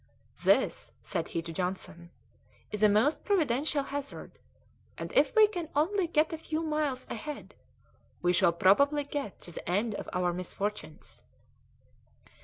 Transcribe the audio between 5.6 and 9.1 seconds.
only get a few miles ahead, we shall probably